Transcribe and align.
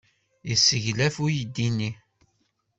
Yesseglef 0.49 1.15
uydi-nni. 1.23 1.91